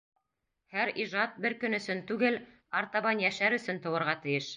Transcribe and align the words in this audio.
Һәр 0.75 0.91
ижад 1.03 1.35
бер 1.43 1.55
көн 1.63 1.77
өсөн 1.79 2.01
түгел, 2.11 2.39
артабан 2.81 3.21
йәшәр 3.27 3.57
өсөн 3.59 3.83
тыуырға 3.85 4.17
тейеш. 4.25 4.49